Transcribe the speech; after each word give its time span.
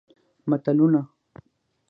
متلونه 0.49 1.01